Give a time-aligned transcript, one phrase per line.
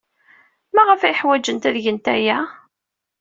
[0.75, 2.39] Maɣef ay ḥwajent ad gent aya?